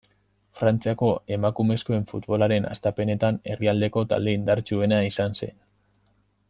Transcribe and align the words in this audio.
Frantziako 0.59 1.09
emakumezkoen 1.35 2.07
futbolaren 2.13 2.67
hastapenetan 2.71 3.39
herrialdeko 3.53 4.07
talde 4.15 4.37
indartsuena 4.41 5.03
izan 5.13 5.41
zen. 5.43 5.59